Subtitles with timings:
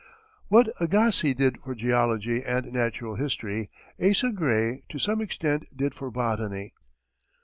[0.47, 3.69] What Agassiz did for geology and natural history,
[4.03, 6.73] Asa Gray to some extent did for botany.